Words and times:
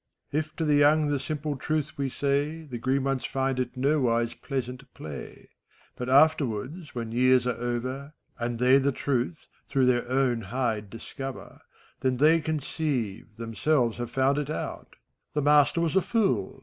If 0.31 0.55
to 0.55 0.65
the 0.65 0.73
young 0.73 1.09
the 1.09 1.19
simple 1.19 1.55
truth 1.55 1.95
we 1.95 2.09
say, 2.09 2.63
The 2.63 2.79
green 2.79 3.03
ones 3.03 3.23
find 3.23 3.59
it 3.59 3.77
nowise 3.77 4.33
pleasant 4.33 4.91
play; 4.95 5.49
But 5.95 6.09
afterwards, 6.09 6.95
when 6.95 7.11
years 7.11 7.45
are 7.45 7.51
over. 7.53 8.15
And 8.39 8.57
tbey 8.59 8.81
the 8.81 8.91
truth 8.91 9.47
through 9.67 9.85
their 9.85 10.09
own 10.09 10.41
hide 10.41 10.89
discover, 10.89 11.61
Then 11.99 12.17
they 12.17 12.41
conceive, 12.41 13.35
themselves 13.35 13.99
have 13.99 14.09
found 14.09 14.39
it 14.39 14.49
out: 14.49 14.95
"The 15.35 15.43
master 15.43 15.79
was 15.81 15.95
a 15.95 16.01
fool 16.01 16.59